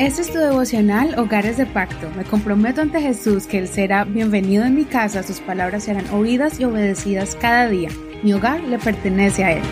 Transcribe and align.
Este 0.00 0.22
es 0.22 0.32
tu 0.32 0.38
devocional 0.38 1.18
Hogares 1.18 1.58
de 1.58 1.66
Pacto. 1.66 2.10
Me 2.16 2.24
comprometo 2.24 2.80
ante 2.80 3.02
Jesús 3.02 3.46
que 3.46 3.58
Él 3.58 3.68
será 3.68 4.04
bienvenido 4.04 4.64
en 4.64 4.74
mi 4.74 4.86
casa, 4.86 5.22
sus 5.22 5.40
palabras 5.40 5.84
serán 5.84 6.08
oídas 6.08 6.58
y 6.58 6.64
obedecidas 6.64 7.36
cada 7.38 7.68
día. 7.68 7.90
Mi 8.22 8.32
hogar 8.32 8.64
le 8.64 8.78
pertenece 8.78 9.44
a 9.44 9.52
Él. 9.58 9.62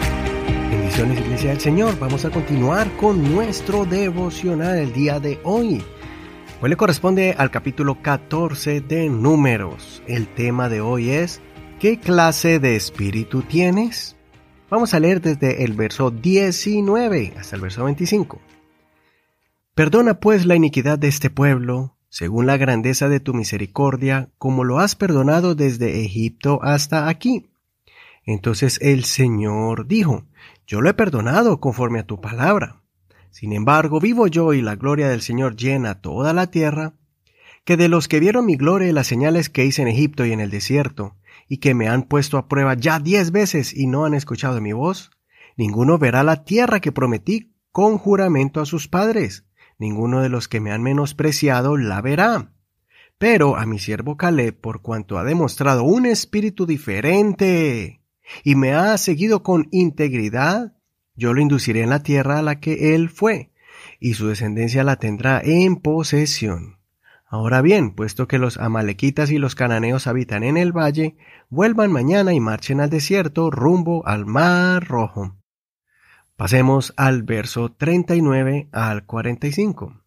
Bendiciones 0.71 1.21
Iglesia 1.21 1.49
del 1.49 1.61
Señor. 1.61 1.99
Vamos 1.99 2.27
a 2.27 2.30
continuar 2.30 2.91
con 2.99 3.35
nuestro 3.35 3.87
devocional 3.87 4.76
el 4.76 4.92
día 4.92 5.19
de 5.19 5.40
hoy. 5.45 5.83
Hoy 6.60 6.69
le 6.69 6.76
corresponde 6.76 7.35
al 7.38 7.51
capítulo 7.51 8.03
14 8.03 8.83
de 8.83 9.08
Números. 9.08 10.03
El 10.06 10.29
tema 10.29 10.69
de 10.69 10.83
hoy 10.83 11.08
es 11.08 11.40
¿Qué 11.81 11.99
clase 11.99 12.58
de 12.58 12.76
espíritu 12.76 13.40
tienes? 13.40 14.17
Vamos 14.71 14.92
a 14.92 15.00
leer 15.00 15.22
desde 15.22 15.64
el 15.64 15.72
verso 15.72 16.10
19 16.10 17.32
hasta 17.38 17.56
el 17.56 17.62
verso 17.62 17.84
25. 17.84 18.38
Perdona 19.74 20.20
pues 20.20 20.45
la 20.45 20.56
iniquidad 20.56 20.98
de 20.98 21.09
este 21.09 21.30
pueblo, 21.30 21.96
según 22.10 22.46
la 22.46 22.59
grandeza 22.59 23.09
de 23.09 23.18
tu 23.18 23.32
misericordia, 23.32 24.28
como 24.36 24.64
lo 24.64 24.78
has 24.78 24.95
perdonado 24.95 25.54
desde 25.54 26.04
Egipto 26.04 26.60
hasta 26.62 27.09
aquí. 27.09 27.46
Entonces 28.26 28.78
el 28.82 29.04
Señor 29.04 29.86
dijo, 29.86 30.26
Yo 30.66 30.82
lo 30.82 30.90
he 30.90 30.95
perdonado 30.95 31.60
conforme 31.60 32.00
a 32.00 32.06
tu 32.06 32.20
palabra. 32.20 32.82
Sin 33.30 33.54
embargo, 33.54 34.00
vivo 34.00 34.26
yo 34.26 34.52
y 34.52 34.60
la 34.60 34.76
gloria 34.76 35.09
del 35.09 35.23
Señor 35.23 35.56
llena 35.56 36.02
toda 36.02 36.34
la 36.34 36.50
tierra, 36.50 36.92
que 37.64 37.78
de 37.78 37.88
los 37.88 38.06
que 38.06 38.20
vieron 38.20 38.45
mi 38.45 38.56
gloria 38.56 38.88
y 38.88 38.92
las 38.92 39.06
señales 39.06 39.48
que 39.48 39.64
hice 39.64 39.80
en 39.80 39.88
Egipto 39.88 40.26
y 40.26 40.32
en 40.32 40.40
el 40.40 40.50
desierto, 40.50 41.14
y 41.48 41.59
que 41.59 41.74
me 41.74 41.88
han 41.88 42.05
puesto 42.05 42.38
a 42.38 42.48
prueba 42.48 42.74
ya 42.74 43.00
diez 43.00 43.30
veces 43.30 43.74
y 43.74 43.87
no 43.87 44.05
han 44.05 44.14
escuchado 44.14 44.60
mi 44.60 44.73
voz, 44.73 45.10
ninguno 45.56 45.98
verá 45.98 46.23
la 46.23 46.45
tierra 46.45 46.80
que 46.80 46.92
prometí 46.92 47.54
con 47.73 47.98
juramento 47.98 48.60
a 48.60 48.66
sus 48.66 48.88
padres, 48.88 49.45
ninguno 49.78 50.20
de 50.20 50.28
los 50.28 50.48
que 50.48 50.60
me 50.60 50.73
han 50.73 50.82
menospreciado 50.82 51.76
la 51.76 52.01
verá. 52.01 52.52
Pero 53.18 53.56
a 53.56 53.66
mi 53.66 53.79
siervo 53.79 54.16
Caleb, 54.16 54.60
por 54.60 54.80
cuanto 54.80 55.18
ha 55.18 55.24
demostrado 55.24 55.82
un 55.82 56.06
espíritu 56.06 56.66
diferente 56.66 58.02
y 58.45 58.54
me 58.54 58.74
ha 58.74 58.96
seguido 58.99 59.43
con 59.43 59.68
integridad, 59.71 60.74
yo 61.15 61.34
lo 61.34 61.40
induciré 61.40 61.82
en 61.82 61.90
la 61.90 62.02
tierra 62.02 62.38
a 62.38 62.43
la 62.43 62.60
que 62.60 62.95
él 62.95 63.09
fue, 63.09 63.51
y 63.99 64.15
su 64.15 64.29
descendencia 64.29 64.84
la 64.84 64.97
tendrá 64.97 65.41
en 65.43 65.77
posesión. 65.77 66.78
Ahora 67.31 67.61
bien, 67.61 67.91
puesto 67.95 68.27
que 68.27 68.39
los 68.39 68.57
amalequitas 68.57 69.31
y 69.31 69.37
los 69.37 69.55
cananeos 69.55 70.07
habitan 70.07 70.43
en 70.43 70.57
el 70.57 70.73
valle, 70.73 71.19
vuelvan 71.51 71.93
mañana 71.93 72.33
y 72.33 72.41
marchen 72.41 72.81
al 72.81 72.89
desierto 72.89 73.51
rumbo 73.51 74.07
al 74.07 74.25
mar 74.25 74.89
rojo. 74.89 75.37
Pasemos 76.37 76.95
al 76.97 77.25
verso 77.25 77.71
39 77.73 78.71
al 78.73 79.05
45. 79.05 80.03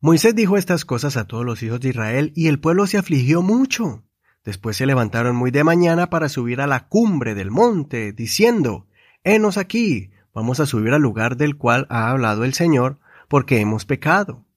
Moisés 0.00 0.34
dijo 0.34 0.56
estas 0.56 0.84
cosas 0.84 1.16
a 1.16 1.26
todos 1.26 1.44
los 1.44 1.62
hijos 1.62 1.80
de 1.80 1.90
Israel 1.90 2.32
y 2.34 2.48
el 2.48 2.58
pueblo 2.58 2.88
se 2.88 2.98
afligió 2.98 3.42
mucho. 3.42 4.02
Después 4.44 4.76
se 4.76 4.86
levantaron 4.86 5.36
muy 5.36 5.52
de 5.52 5.62
mañana 5.62 6.10
para 6.10 6.28
subir 6.28 6.60
a 6.60 6.66
la 6.66 6.88
cumbre 6.88 7.34
del 7.36 7.52
monte, 7.52 8.12
diciendo, 8.12 8.88
Henos 9.22 9.58
aquí, 9.58 10.10
vamos 10.34 10.58
a 10.58 10.66
subir 10.66 10.92
al 10.92 11.02
lugar 11.02 11.36
del 11.36 11.56
cual 11.56 11.86
ha 11.88 12.10
hablado 12.10 12.44
el 12.44 12.54
Señor, 12.54 12.98
porque 13.28 13.60
hemos 13.60 13.84
pecado. 13.84 14.47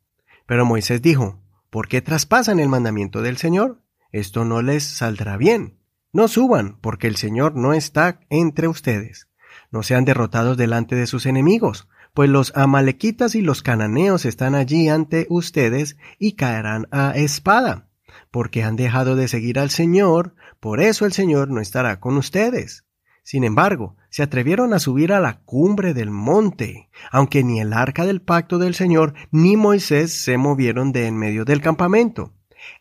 Pero 0.46 0.66
Moisés 0.66 1.02
dijo, 1.02 1.40
¿por 1.70 1.88
qué 1.88 2.02
traspasan 2.02 2.60
el 2.60 2.70
mandamiento 2.70 3.22
del 3.22 3.38
Señor? 3.38 3.82
Esto 4.12 4.46
no 4.46 4.62
les 4.62 4.84
saldrá 4.84 5.38
bien. 5.38 5.78
No 6.14 6.28
suban, 6.28 6.78
porque 6.82 7.08
el 7.08 7.16
Señor 7.16 7.56
no 7.56 7.74
está 7.74 8.20
entre 8.30 8.68
ustedes 8.68 9.28
no 9.72 9.84
sean 9.84 10.06
derrotados 10.06 10.58
delante 10.58 10.96
de 10.96 11.08
sus 11.08 11.26
enemigos, 11.26 11.88
pues 12.14 12.30
los 12.30 12.56
amalequitas 12.56 13.36
y 13.36 13.42
los 13.42 13.64
cananeos 13.64 14.26
están 14.26 14.54
allí 14.54 14.90
ante 14.90 15.26
ustedes 15.30 15.98
y 16.20 16.34
caerán 16.34 16.88
a 16.92 17.12
espada, 17.12 17.88
porque 18.32 18.64
han 18.64 18.76
dejado 18.76 19.16
de 19.16 19.28
seguir 19.28 19.58
al 19.60 19.70
Señor, 19.70 20.36
por 20.60 20.82
eso 20.82 21.06
el 21.06 21.14
Señor 21.14 21.50
no 21.50 21.62
estará 21.62 22.00
con 22.00 22.18
ustedes. 22.18 22.86
Sin 23.24 23.44
embargo, 23.44 23.96
se 24.10 24.24
atrevieron 24.24 24.74
a 24.74 24.80
subir 24.80 25.14
a 25.14 25.20
la 25.20 25.40
cumbre 25.42 25.94
del 25.94 26.10
monte, 26.10 26.90
aunque 27.12 27.44
ni 27.44 27.60
el 27.60 27.74
arca 27.74 28.06
del 28.06 28.22
pacto 28.22 28.58
del 28.58 28.74
Señor 28.74 29.14
ni 29.32 29.58
Moisés 29.58 30.12
se 30.14 30.38
movieron 30.38 30.92
de 30.92 31.08
en 31.08 31.18
medio 31.18 31.46
del 31.46 31.62
campamento. 31.62 32.34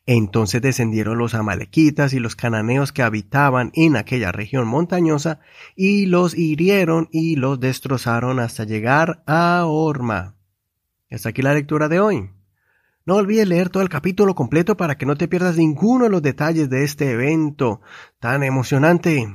Entonces 0.06 0.60
descendieron 0.60 1.18
los 1.18 1.34
amalequitas 1.34 2.12
y 2.12 2.18
los 2.18 2.36
cananeos 2.36 2.92
que 2.92 3.02
habitaban 3.02 3.70
en 3.74 3.96
aquella 3.96 4.32
región 4.32 4.66
montañosa, 4.66 5.40
y 5.76 6.06
los 6.06 6.36
hirieron 6.36 7.08
y 7.12 7.36
los 7.36 7.60
destrozaron 7.60 8.40
hasta 8.40 8.64
llegar 8.64 9.22
a 9.26 9.64
Orma. 9.66 10.36
Hasta 11.10 11.30
aquí 11.30 11.42
la 11.42 11.54
lectura 11.54 11.88
de 11.88 12.00
hoy. 12.00 12.30
No 13.06 13.16
olvides 13.16 13.48
leer 13.48 13.70
todo 13.70 13.82
el 13.82 13.88
capítulo 13.88 14.34
completo 14.34 14.76
para 14.76 14.96
que 14.96 15.06
no 15.06 15.16
te 15.16 15.28
pierdas 15.28 15.56
ninguno 15.56 16.04
de 16.04 16.10
los 16.10 16.22
detalles 16.22 16.68
de 16.70 16.84
este 16.84 17.10
evento 17.12 17.80
tan 18.18 18.42
emocionante. 18.42 19.26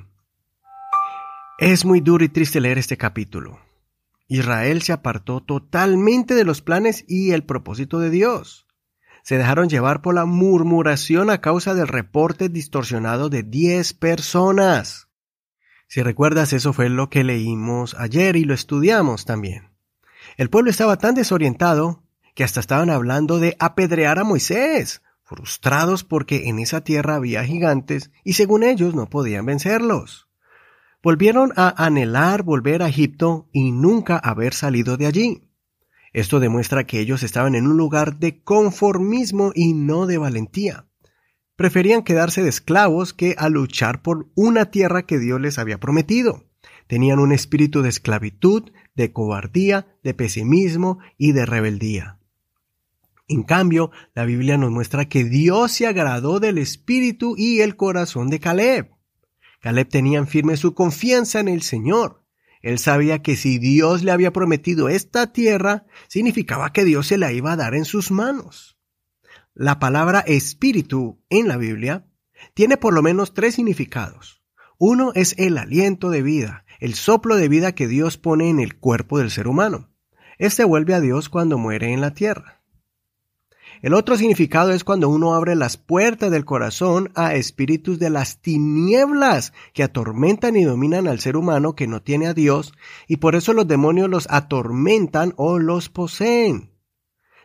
Es 1.58 1.86
muy 1.86 2.02
duro 2.02 2.24
y 2.24 2.30
triste 2.30 2.60
leer 2.60 2.78
este 2.78 2.98
capítulo. 2.98 3.60
Israel 4.28 4.82
se 4.82 4.94
apartó 4.94 5.42
totalmente 5.42 6.36
de 6.36 6.44
los 6.44 6.62
planes 6.62 7.06
y 7.08 7.32
el 7.32 7.44
propósito 7.44 8.00
de 8.00 8.10
Dios 8.10 8.66
se 9.26 9.40
dejaron 9.40 9.70
llevar 9.70 10.04
por 10.04 10.14
la 10.14 10.26
murmuración 10.26 11.32
a 11.32 11.42
causa 11.42 11.74
del 11.74 11.88
reporte 11.88 12.48
distorsionado 12.48 13.28
de 13.30 13.42
10 13.42 13.94
personas. 13.94 15.08
Si 15.88 16.04
recuerdas, 16.04 16.54
eso 16.54 16.74
fue 16.74 16.90
lo 16.90 17.10
que 17.10 17.24
leímos 17.24 17.96
ayer 17.98 18.36
y 18.36 18.44
lo 18.44 18.54
estudiamos 18.54 19.26
también. 19.26 19.72
El 20.38 20.52
pueblo 20.52 20.70
estaba 20.70 20.98
tan 20.98 21.16
desorientado 21.16 22.04
que 22.36 22.44
hasta 22.44 22.60
estaban 22.60 22.92
hablando 22.92 23.40
de 23.40 23.56
apedrear 23.58 24.20
a 24.20 24.24
Moisés, 24.24 25.02
frustrados 25.24 26.04
porque 26.04 26.48
en 26.48 26.60
esa 26.60 26.82
tierra 26.82 27.16
había 27.16 27.44
gigantes 27.44 28.12
y 28.24 28.34
según 28.34 28.62
ellos 28.62 28.94
no 28.94 29.10
podían 29.10 29.48
vencerlos. 29.48 30.25
Volvieron 31.06 31.54
a 31.56 31.86
anhelar 31.86 32.42
volver 32.42 32.82
a 32.82 32.90
Egipto 32.90 33.48
y 33.54 33.72
nunca 33.72 34.18
haber 34.18 34.56
salido 34.56 34.98
de 34.98 35.06
allí. 35.06 35.44
Esto 36.14 36.40
demuestra 36.40 36.88
que 36.88 37.00
ellos 37.00 37.22
estaban 37.22 37.54
en 37.54 37.68
un 37.68 37.78
lugar 37.78 38.18
de 38.18 38.42
conformismo 38.42 39.52
y 39.54 39.74
no 39.74 40.08
de 40.08 40.18
valentía. 40.18 40.88
Preferían 41.56 42.02
quedarse 42.02 42.42
de 42.42 42.50
esclavos 42.50 43.14
que 43.14 43.36
a 43.38 43.50
luchar 43.50 44.02
por 44.02 44.32
una 44.34 44.72
tierra 44.72 45.06
que 45.06 45.20
Dios 45.20 45.40
les 45.40 45.60
había 45.60 45.80
prometido. 45.80 46.46
Tenían 46.88 47.20
un 47.20 47.34
espíritu 47.34 47.84
de 47.84 47.90
esclavitud, 47.90 48.72
de 48.96 49.14
cobardía, 49.14 49.86
de 50.04 50.16
pesimismo 50.16 50.98
y 51.20 51.34
de 51.34 51.46
rebeldía. 51.46 52.18
En 53.28 53.44
cambio, 53.44 53.92
la 54.16 54.26
Biblia 54.26 54.58
nos 54.58 54.72
muestra 54.72 55.08
que 55.08 55.24
Dios 55.24 55.72
se 55.72 55.86
agradó 55.86 56.40
del 56.40 56.58
espíritu 56.58 57.36
y 57.38 57.62
el 57.62 57.76
corazón 57.76 58.32
de 58.32 58.40
Caleb. 58.40 58.95
Caleb 59.66 59.90
tenía 59.90 60.24
firme 60.28 60.58
su 60.58 60.76
confianza 60.76 61.40
en 61.40 61.48
el 61.48 61.64
Señor. 61.64 62.24
Él 62.62 62.78
sabía 62.78 63.24
que 63.24 63.36
si 63.36 63.58
Dios 63.58 64.04
le 64.04 64.12
había 64.12 64.32
prometido 64.32 64.90
esta 64.90 65.34
tierra, 65.34 65.88
significaba 66.08 66.72
que 66.72 66.86
Dios 66.86 67.08
se 67.08 67.18
la 67.18 67.32
iba 67.32 67.52
a 67.52 67.56
dar 67.56 67.74
en 67.74 67.84
sus 67.84 68.12
manos. 68.12 68.78
La 69.56 69.80
palabra 69.80 70.20
espíritu 70.20 71.20
en 71.32 71.48
la 71.48 71.58
Biblia 71.58 72.06
tiene 72.54 72.78
por 72.78 72.94
lo 72.94 73.02
menos 73.02 73.34
tres 73.34 73.56
significados. 73.56 74.44
Uno 74.78 75.14
es 75.16 75.34
el 75.40 75.58
aliento 75.58 76.12
de 76.12 76.22
vida, 76.22 76.64
el 76.80 76.94
soplo 76.94 77.36
de 77.36 77.50
vida 77.50 77.74
que 77.74 77.88
Dios 77.88 78.20
pone 78.20 78.50
en 78.52 78.60
el 78.60 78.78
cuerpo 78.78 79.18
del 79.18 79.32
ser 79.32 79.48
humano. 79.48 79.90
Este 80.38 80.64
vuelve 80.64 80.94
a 80.94 81.02
Dios 81.02 81.28
cuando 81.28 81.58
muere 81.58 81.92
en 81.92 82.02
la 82.02 82.14
tierra. 82.14 82.62
El 83.82 83.94
otro 83.94 84.18
significado 84.18 84.72
es 84.72 84.84
cuando 84.84 85.10
uno 85.10 85.34
abre 85.34 85.56
las 85.56 85.78
puertas 85.78 86.32
del 86.32 86.46
corazón 86.46 87.12
a 87.16 87.36
espíritus 87.36 88.00
de 88.00 88.10
las 88.10 88.42
tinieblas 88.42 89.54
que 89.74 89.84
atormentan 89.84 90.56
y 90.56 90.64
dominan 90.64 91.08
al 91.08 91.20
ser 91.20 91.38
humano 91.38 91.76
que 91.76 91.88
no 91.88 92.02
tiene 92.02 92.28
a 92.28 92.34
Dios 92.34 92.74
y 93.08 93.18
por 93.18 93.36
eso 93.36 93.54
los 93.54 93.68
demonios 93.68 94.10
los 94.10 94.28
atormentan 94.30 95.34
o 95.38 95.60
los 95.60 95.90
poseen. 95.90 96.72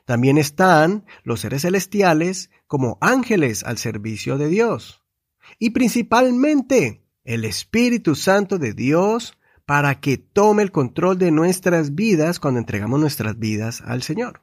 También 0.05 0.39
están 0.39 1.05
los 1.25 1.41
seres 1.41 1.63
celestiales 1.63 2.51
como 2.67 2.99
ángeles 3.01 3.65
al 3.65 3.79
servicio 3.79 4.39
de 4.39 4.49
Dios. 4.49 5.03
Y 5.59 5.71
principalmente 5.71 7.05
el 7.25 7.45
Espíritu 7.45 8.15
Santo 8.15 8.59
de 8.59 8.73
Dios 8.73 9.37
para 9.67 10.01
que 10.01 10.19
tome 10.19 10.63
el 10.63 10.73
control 10.73 11.19
de 11.19 11.31
nuestras 11.31 11.95
vidas 11.95 12.41
cuando 12.41 12.59
entregamos 12.59 12.99
nuestras 12.99 13.39
vidas 13.39 13.83
al 13.83 14.03
Señor. 14.03 14.43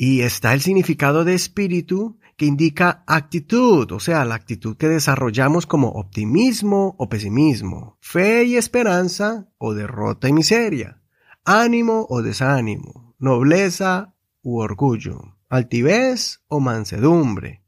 Y 0.00 0.20
está 0.20 0.54
el 0.54 0.60
significado 0.60 1.24
de 1.24 1.34
espíritu 1.34 2.20
que 2.36 2.46
indica 2.46 3.02
actitud, 3.08 3.90
o 3.90 3.98
sea, 3.98 4.24
la 4.24 4.36
actitud 4.36 4.76
que 4.76 4.86
desarrollamos 4.86 5.66
como 5.66 5.88
optimismo 5.88 6.94
o 6.98 7.08
pesimismo, 7.08 7.98
fe 8.00 8.44
y 8.44 8.54
esperanza 8.54 9.48
o 9.58 9.74
derrota 9.74 10.28
y 10.28 10.32
miseria, 10.32 11.02
ánimo 11.44 12.06
o 12.08 12.22
desánimo, 12.22 13.16
nobleza 13.18 14.14
u 14.40 14.60
orgullo, 14.60 15.36
altivez 15.48 16.42
o 16.46 16.60
mansedumbre, 16.60 17.64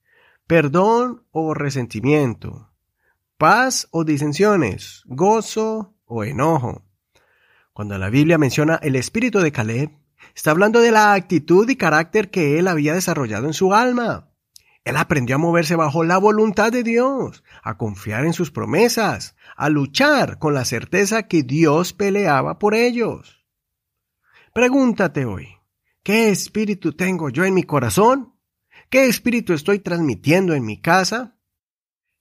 perdón 0.46 1.24
o 1.32 1.52
resentimiento, 1.52 2.70
paz 3.38 3.88
o 3.90 4.04
disensiones, 4.04 5.02
gozo 5.06 5.96
o 6.04 6.22
enojo. 6.22 6.84
Cuando 7.72 7.98
la 7.98 8.08
Biblia 8.08 8.38
menciona 8.38 8.76
el 8.76 8.94
espíritu 8.94 9.40
de 9.40 9.50
Caleb, 9.50 9.99
está 10.34 10.50
hablando 10.50 10.80
de 10.80 10.92
la 10.92 11.14
actitud 11.14 11.68
y 11.68 11.76
carácter 11.76 12.30
que 12.30 12.58
él 12.58 12.68
había 12.68 12.94
desarrollado 12.94 13.46
en 13.46 13.54
su 13.54 13.74
alma. 13.74 14.30
Él 14.84 14.96
aprendió 14.96 15.36
a 15.36 15.38
moverse 15.38 15.76
bajo 15.76 16.04
la 16.04 16.18
voluntad 16.18 16.72
de 16.72 16.82
Dios, 16.82 17.44
a 17.62 17.76
confiar 17.76 18.24
en 18.24 18.32
sus 18.32 18.50
promesas, 18.50 19.36
a 19.56 19.68
luchar 19.68 20.38
con 20.38 20.54
la 20.54 20.64
certeza 20.64 21.24
que 21.24 21.42
Dios 21.42 21.92
peleaba 21.92 22.58
por 22.58 22.74
ellos. 22.74 23.44
Pregúntate 24.54 25.26
hoy, 25.26 25.48
¿qué 26.02 26.30
espíritu 26.30 26.94
tengo 26.94 27.28
yo 27.28 27.44
en 27.44 27.54
mi 27.54 27.62
corazón? 27.64 28.34
¿Qué 28.88 29.06
espíritu 29.06 29.52
estoy 29.52 29.78
transmitiendo 29.78 30.54
en 30.54 30.64
mi 30.64 30.80
casa? 30.80 31.36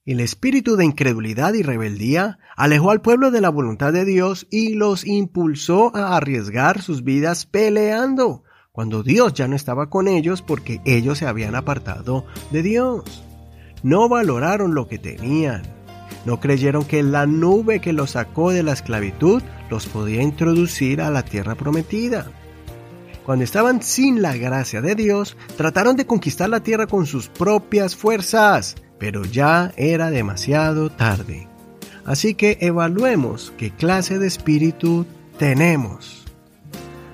El 0.06 0.20
espíritu 0.20 0.76
de 0.76 0.86
incredulidad 0.86 1.52
y 1.52 1.62
rebeldía 1.62 2.38
alejó 2.56 2.90
al 2.90 3.02
pueblo 3.02 3.30
de 3.30 3.42
la 3.42 3.50
voluntad 3.50 3.92
de 3.92 4.06
Dios 4.06 4.46
y 4.50 4.72
los 4.72 5.06
impulsó 5.06 5.94
a 5.94 6.16
arriesgar 6.16 6.80
sus 6.80 7.04
vidas 7.04 7.44
peleando, 7.44 8.42
cuando 8.72 9.02
Dios 9.02 9.34
ya 9.34 9.46
no 9.46 9.56
estaba 9.56 9.90
con 9.90 10.08
ellos 10.08 10.40
porque 10.40 10.80
ellos 10.86 11.18
se 11.18 11.26
habían 11.26 11.54
apartado 11.54 12.24
de 12.50 12.62
Dios. 12.62 13.22
No 13.82 14.08
valoraron 14.08 14.74
lo 14.74 14.88
que 14.88 14.98
tenían. 14.98 15.62
No 16.24 16.40
creyeron 16.40 16.84
que 16.84 17.02
la 17.02 17.26
nube 17.26 17.80
que 17.80 17.92
los 17.92 18.12
sacó 18.12 18.52
de 18.52 18.62
la 18.62 18.72
esclavitud 18.72 19.42
los 19.68 19.86
podía 19.86 20.22
introducir 20.22 21.02
a 21.02 21.10
la 21.10 21.26
tierra 21.26 21.56
prometida. 21.56 22.32
Cuando 23.26 23.44
estaban 23.44 23.82
sin 23.82 24.22
la 24.22 24.34
gracia 24.34 24.80
de 24.80 24.94
Dios, 24.94 25.36
trataron 25.58 25.96
de 25.96 26.06
conquistar 26.06 26.48
la 26.48 26.60
tierra 26.60 26.86
con 26.86 27.04
sus 27.04 27.28
propias 27.28 27.94
fuerzas, 27.94 28.76
pero 29.00 29.24
ya 29.24 29.72
era 29.76 30.10
demasiado 30.10 30.90
tarde. 30.90 31.48
Así 32.04 32.34
que 32.34 32.58
evaluemos 32.60 33.52
qué 33.56 33.70
clase 33.70 34.18
de 34.18 34.28
espíritu 34.28 35.06
tenemos. 35.38 36.26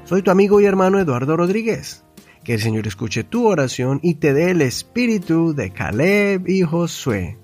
Soy 0.04 0.22
tu 0.22 0.32
amigo 0.32 0.60
y 0.60 0.64
hermano 0.66 0.98
Eduardo 0.98 1.36
Rodríguez. 1.36 2.02
Que 2.44 2.54
el 2.54 2.60
Señor 2.60 2.86
escuche 2.86 3.24
tu 3.24 3.46
oración 3.46 4.00
y 4.02 4.16
te 4.16 4.34
dé 4.34 4.50
el 4.50 4.62
espíritu 4.62 5.54
de 5.54 5.70
Caleb 5.70 6.48
y 6.48 6.62
Josué. 6.62 7.38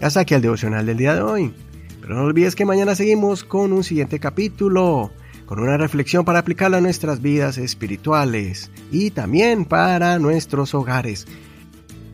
Hasta 0.00 0.20
aquí 0.20 0.34
el 0.34 0.42
devocional 0.42 0.86
del 0.86 0.96
día 0.96 1.14
de 1.14 1.22
hoy. 1.22 1.54
Pero 2.00 2.14
no 2.14 2.22
olvides 2.24 2.54
que 2.54 2.66
mañana 2.66 2.94
seguimos 2.94 3.44
con 3.44 3.72
un 3.72 3.84
siguiente 3.84 4.20
capítulo, 4.20 5.10
con 5.46 5.58
una 5.58 5.76
reflexión 5.76 6.24
para 6.24 6.38
aplicarla 6.38 6.78
a 6.78 6.82
nuestras 6.82 7.22
vidas 7.22 7.56
espirituales 7.56 8.70
y 8.90 9.10
también 9.10 9.64
para 9.64 10.18
nuestros 10.18 10.74
hogares. 10.74 11.26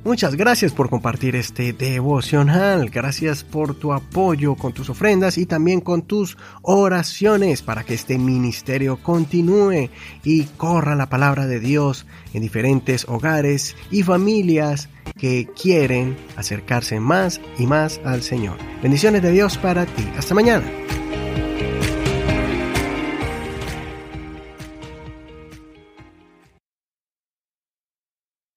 Muchas 0.03 0.35
gracias 0.35 0.73
por 0.73 0.89
compartir 0.89 1.37
este 1.37 1.75
devocional. 1.75 2.89
Gracias 2.89 3.45
por 3.45 3.75
tu 3.75 3.93
apoyo 3.93 4.55
con 4.55 4.73
tus 4.73 4.89
ofrendas 4.89 5.37
y 5.37 5.45
también 5.45 5.83
con 5.83 6.03
tus 6.03 6.39
oraciones 6.63 7.61
para 7.61 7.85
que 7.85 7.95
este 7.95 8.17
ministerio 8.17 8.99
continúe 9.03 9.91
y 10.25 10.45
corra 10.57 10.95
la 10.95 11.11
palabra 11.11 11.47
de 11.47 11.61
Dios 11.61 12.07
en 12.33 12.41
diferentes 12.41 13.07
hogares 13.09 13.77
y 13.91 14.03
familias 14.03 14.89
que 15.19 15.47
quieren 15.61 16.17
acercarse 16.37 16.99
más 16.99 17.39
y 17.59 17.67
más 17.67 18.01
al 18.03 18.23
Señor. 18.23 18.57
Bendiciones 18.83 19.21
de 19.21 19.33
Dios 19.33 19.59
para 19.59 19.85
ti. 19.85 20.09
Hasta 20.17 20.35
mañana. 20.35 20.65